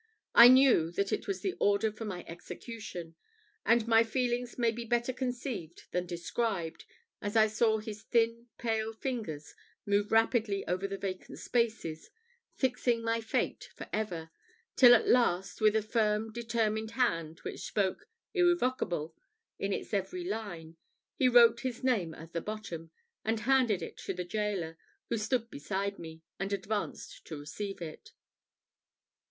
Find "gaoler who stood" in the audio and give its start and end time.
24.25-25.51